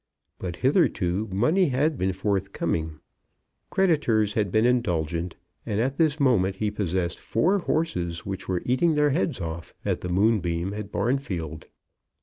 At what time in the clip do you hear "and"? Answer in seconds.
5.63-5.79